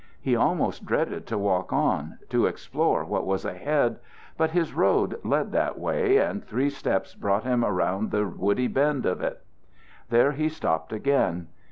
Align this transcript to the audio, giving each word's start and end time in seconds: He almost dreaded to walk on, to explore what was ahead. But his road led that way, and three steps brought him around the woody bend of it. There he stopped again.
He 0.19 0.35
almost 0.35 0.83
dreaded 0.83 1.27
to 1.27 1.37
walk 1.37 1.71
on, 1.71 2.17
to 2.29 2.47
explore 2.47 3.05
what 3.05 3.23
was 3.23 3.45
ahead. 3.45 3.99
But 4.35 4.49
his 4.49 4.73
road 4.73 5.19
led 5.23 5.51
that 5.51 5.77
way, 5.77 6.17
and 6.17 6.43
three 6.43 6.71
steps 6.71 7.13
brought 7.13 7.43
him 7.43 7.63
around 7.63 8.09
the 8.09 8.25
woody 8.27 8.67
bend 8.67 9.05
of 9.05 9.21
it. 9.21 9.45
There 10.09 10.31
he 10.31 10.49
stopped 10.49 10.91
again. 10.91 11.49